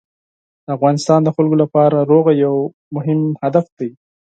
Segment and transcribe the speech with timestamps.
[0.65, 2.55] د افغانستان خلکو لپاره سوله یو
[2.95, 3.89] مهم هدف دی.